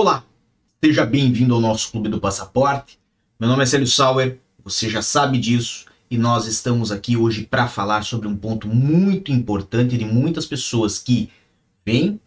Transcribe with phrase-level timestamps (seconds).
[0.00, 0.24] Olá,
[0.80, 3.00] seja bem-vindo ao nosso Clube do Passaporte.
[3.36, 7.66] Meu nome é Célio Sauer, você já sabe disso, e nós estamos aqui hoje para
[7.66, 11.28] falar sobre um ponto muito importante de muitas pessoas que
[11.84, 12.20] vêm,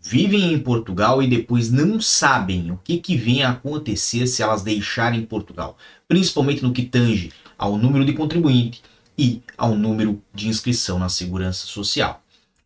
[0.00, 4.62] vivem em Portugal e depois não sabem o que, que vem a acontecer se elas
[4.62, 5.76] deixarem Portugal,
[6.08, 8.82] principalmente no que tange ao número de contribuinte
[9.18, 12.22] e ao número de inscrição na Segurança Social.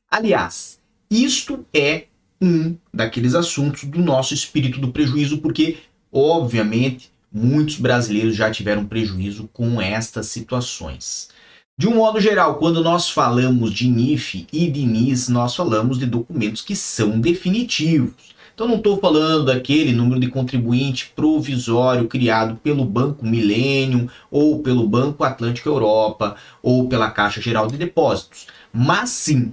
[0.08, 0.78] Aliás,
[1.10, 2.06] isto é
[2.40, 5.78] um daqueles assuntos do nosso espírito do prejuízo, porque,
[6.12, 11.28] obviamente, muitos brasileiros já tiveram prejuízo com estas situações.
[11.76, 16.06] De um modo geral, quando nós falamos de NIF e de NIS, nós falamos de
[16.06, 18.34] documentos que são definitivos.
[18.54, 24.88] Então não estou falando daquele número de contribuinte provisório criado pelo Banco Millennium ou pelo
[24.88, 29.52] Banco Atlântico Europa ou pela Caixa Geral de Depósitos, mas sim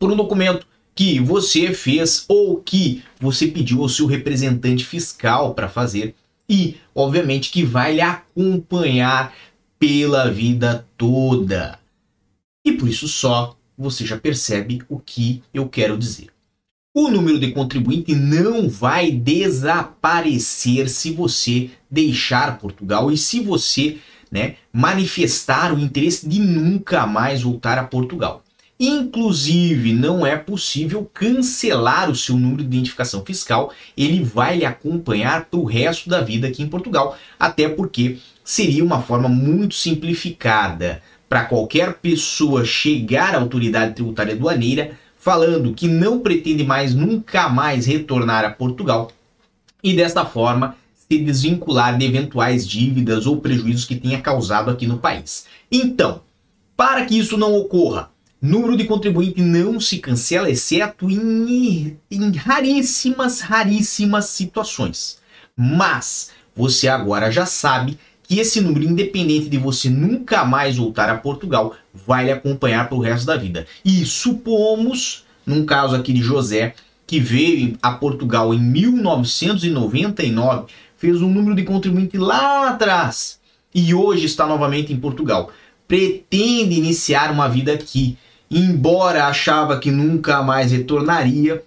[0.00, 5.68] por um documento que você fez ou que você pediu ao seu representante fiscal para
[5.68, 6.14] fazer
[6.48, 9.34] e, obviamente, que vai lhe acompanhar
[9.78, 11.78] pela vida toda.
[12.64, 16.28] E por isso só você já percebe o que eu quero dizer.
[16.94, 23.98] O número de contribuinte não vai desaparecer se você deixar Portugal e se você
[24.30, 28.42] né, manifestar o interesse de nunca mais voltar a Portugal.
[28.78, 35.46] Inclusive, não é possível cancelar o seu número de identificação fiscal, ele vai lhe acompanhar
[35.46, 41.02] para o resto da vida aqui em Portugal, até porque seria uma forma muito simplificada
[41.28, 47.86] para qualquer pessoa chegar à autoridade tributária aduaneira falando que não pretende mais nunca mais
[47.86, 49.10] retornar a Portugal
[49.82, 54.98] e desta forma se desvincular de eventuais dívidas ou prejuízos que tenha causado aqui no
[54.98, 55.46] país.
[55.70, 56.20] Então,
[56.76, 58.10] para que isso não ocorra,
[58.40, 65.18] Número de contribuinte não se cancela, exceto em, em raríssimas, raríssimas situações.
[65.56, 71.16] Mas você agora já sabe que esse número, independente de você nunca mais voltar a
[71.16, 73.66] Portugal, vai lhe acompanhar para o resto da vida.
[73.84, 76.74] E supomos, num caso aqui de José,
[77.06, 80.66] que veio a Portugal em 1999,
[80.98, 83.38] fez um número de contribuinte lá atrás
[83.74, 85.50] e hoje está novamente em Portugal.
[85.86, 88.18] Pretende iniciar uma vida aqui
[88.50, 91.62] embora achava que nunca mais retornaria,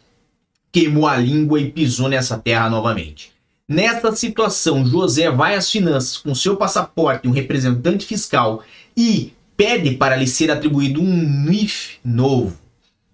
[0.72, 3.32] queimou a língua e pisou nessa terra novamente.
[3.68, 8.64] Nesta situação, José vai às finanças com seu passaporte e um representante fiscal
[8.98, 12.58] e pede para lhe ser atribuído um NIF novo.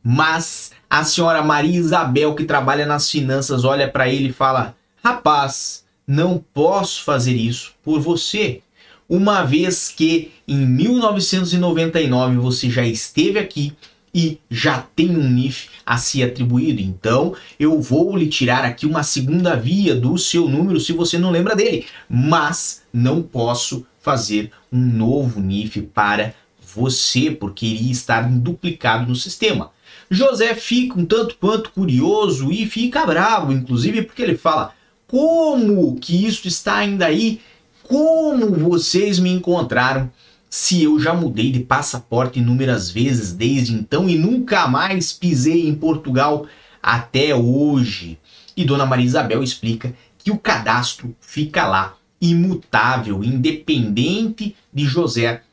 [0.01, 5.83] Mas a senhora Maria Isabel, que trabalha nas finanças, olha para ele e fala: Rapaz,
[6.07, 8.61] não posso fazer isso por você
[9.07, 13.73] uma vez que em 1999 você já esteve aqui
[14.13, 16.81] e já tem um NIF a se atribuído.
[16.81, 21.31] Então, eu vou lhe tirar aqui uma segunda via do seu número se você não
[21.31, 26.33] lembra dele, mas não posso fazer um novo NIF para
[26.73, 29.71] você, porque iria estar duplicado no sistema.
[30.09, 34.73] José fica um tanto quanto curioso e fica bravo, inclusive, porque ele fala:
[35.07, 37.41] como que isso está ainda aí?
[37.87, 40.11] Como vocês me encontraram
[40.49, 45.75] se eu já mudei de passaporte inúmeras vezes desde então e nunca mais pisei em
[45.75, 46.47] Portugal
[46.81, 48.17] até hoje?
[48.57, 55.43] E Dona Maria Isabel explica que o cadastro fica lá, imutável, independente de José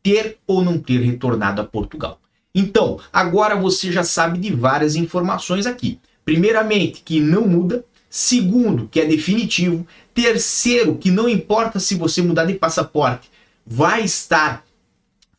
[0.00, 2.20] ter ou não ter retornado a Portugal.
[2.54, 5.98] Então, agora você já sabe de várias informações aqui.
[6.24, 7.84] Primeiramente, que não muda.
[8.10, 9.86] Segundo, que é definitivo.
[10.12, 13.30] Terceiro, que não importa se você mudar de passaporte,
[13.64, 14.66] vai estar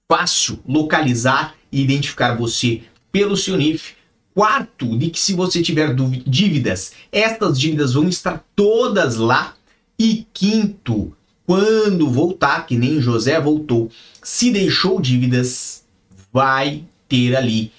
[0.10, 3.96] fácil localizar e identificar você pelo seu NIF.
[4.34, 5.94] Quarto, de que se você tiver
[6.26, 9.54] dívidas, estas dívidas vão estar todas lá.
[10.00, 11.14] E quinto,
[11.46, 13.92] quando voltar, que nem José voltou,
[14.24, 15.84] se deixou dívidas,
[16.32, 17.74] vai ter ali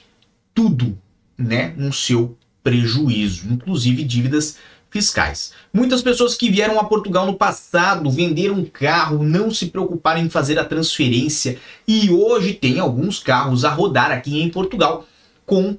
[0.54, 0.98] tudo,
[1.38, 4.58] né, no seu prejuízo, inclusive dívidas
[4.92, 5.52] fiscais.
[5.72, 10.28] Muitas pessoas que vieram a Portugal no passado venderam um carro, não se preocuparam em
[10.28, 11.58] fazer a transferência
[11.88, 15.06] e hoje tem alguns carros a rodar aqui em Portugal
[15.46, 15.76] com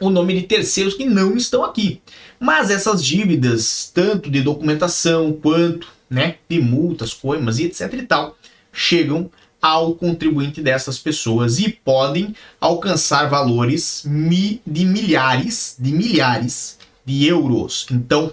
[0.00, 2.00] o nome de terceiros que não estão aqui.
[2.38, 8.38] Mas essas dívidas, tanto de documentação quanto né, de multas, coimas e etc e tal,
[8.72, 9.28] chegam
[9.60, 17.86] ao contribuinte dessas pessoas e podem alcançar valores de milhares, de milhares de euros.
[17.90, 18.32] Então,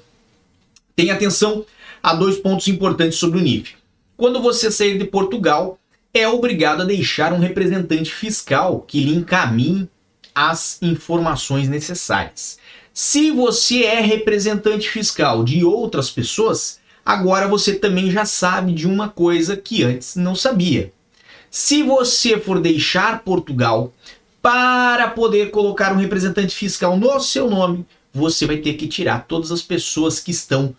[0.95, 1.65] tenha atenção
[2.03, 3.75] a dois pontos importantes sobre o NIF.
[4.17, 5.79] Quando você sair de Portugal,
[6.13, 9.89] é obrigado a deixar um representante fiscal que lhe encaminhe
[10.33, 12.59] as informações necessárias.
[12.93, 19.09] Se você é representante fiscal de outras pessoas, agora você também já sabe de uma
[19.09, 20.91] coisa que antes não sabia.
[21.49, 23.93] Se você for deixar Portugal
[24.41, 27.85] para poder colocar um representante fiscal no seu nome,
[28.17, 30.75] você vai ter que tirar todas as pessoas que estão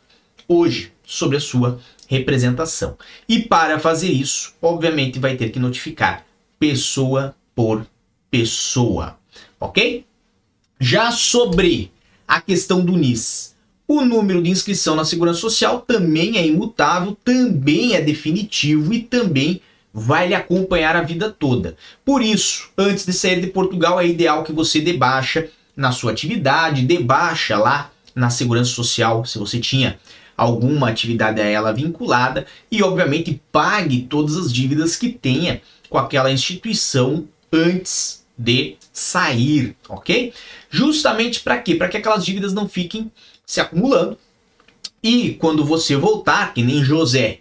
[0.48, 1.78] hoje sobre a sua
[2.08, 2.96] representação.
[3.28, 6.24] E para fazer isso, obviamente vai ter que notificar
[6.58, 7.86] pessoa por
[8.30, 9.18] pessoa,
[9.60, 10.04] ok?
[10.80, 11.92] Já sobre
[12.26, 13.54] a questão do NIS,
[13.88, 19.60] o número de inscrição na Segurança Social também é imutável, também é definitivo e também
[19.92, 21.76] vai lhe acompanhar a vida toda.
[22.04, 26.86] Por isso, antes de sair de Portugal, é ideal que você debaixa na sua atividade,
[26.86, 29.98] debaixa lá na Segurança Social, se você tinha
[30.36, 36.32] alguma atividade a ela vinculada e, obviamente, pague todas as dívidas que tenha com aquela
[36.32, 40.32] instituição antes de sair, ok?
[40.70, 41.74] Justamente para quê?
[41.74, 43.10] Para que aquelas dívidas não fiquem
[43.46, 44.18] se acumulando
[45.02, 47.38] e quando você voltar, que nem José,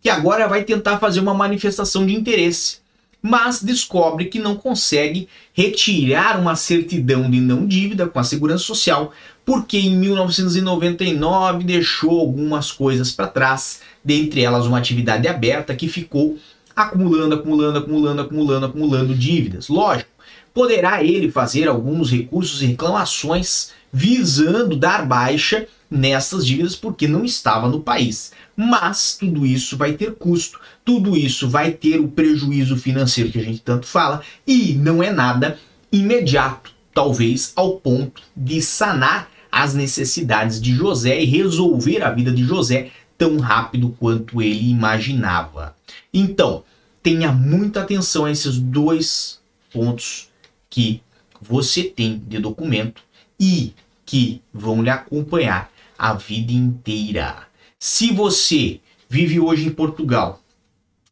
[0.00, 2.78] que agora vai tentar fazer uma manifestação de interesse,
[3.22, 9.12] mas descobre que não consegue retirar uma certidão de não dívida com a Segurança Social,
[9.44, 16.38] porque em 1999 deixou algumas coisas para trás, dentre elas uma atividade aberta que ficou
[16.76, 19.68] acumulando, acumulando, acumulando, acumulando, acumulando dívidas.
[19.68, 20.10] Lógico,
[20.54, 27.68] poderá ele fazer alguns recursos e reclamações visando dar baixa nessas dívidas porque não estava
[27.68, 28.32] no país.
[28.56, 33.42] Mas tudo isso vai ter custo, tudo isso vai ter o prejuízo financeiro que a
[33.42, 35.58] gente tanto fala e não é nada
[35.92, 42.42] imediato, talvez ao ponto de sanar as necessidades de José e resolver a vida de
[42.42, 45.76] José tão rápido quanto ele imaginava.
[46.10, 46.64] Então,
[47.02, 50.30] tenha muita atenção a esses dois pontos
[50.70, 51.02] que
[51.38, 53.02] você tem de documento
[53.38, 53.74] e
[54.06, 57.46] que vão lhe acompanhar a vida inteira.
[57.78, 60.40] Se você vive hoje em Portugal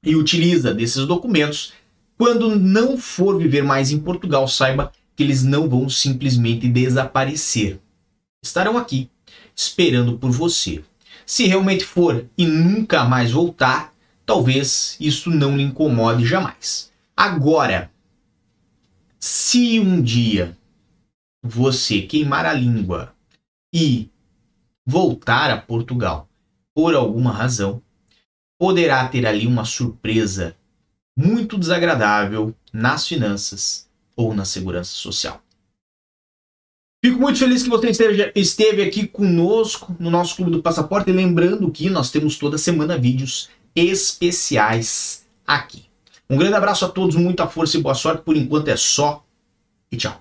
[0.06, 1.75] e utiliza desses documentos,
[2.17, 7.79] quando não for viver mais em Portugal, saiba que eles não vão simplesmente desaparecer
[8.47, 9.11] estarão aqui
[9.55, 10.82] esperando por você.
[11.25, 13.93] Se realmente for e nunca mais voltar,
[14.25, 16.93] talvez isso não lhe incomode jamais.
[17.17, 17.91] Agora,
[19.19, 20.56] se um dia
[21.43, 23.12] você queimar a língua
[23.75, 24.08] e
[24.85, 26.29] voltar a Portugal
[26.75, 27.82] por alguma razão,
[28.58, 30.56] poderá ter ali uma surpresa
[31.17, 35.43] muito desagradável nas finanças ou na segurança social.
[37.05, 41.12] Fico muito feliz que você esteja, esteve aqui conosco no nosso Clube do Passaporte.
[41.12, 45.85] Lembrando que nós temos toda semana vídeos especiais aqui.
[46.29, 48.23] Um grande abraço a todos, muita força e boa sorte.
[48.23, 49.25] Por enquanto é só
[49.93, 50.20] e tchau.